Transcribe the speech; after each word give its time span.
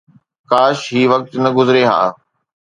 ڪاش 0.51 0.77
هي 0.93 1.01
وقت 1.13 1.31
نه 1.43 1.49
گذري 1.57 1.83
ها 1.89 2.01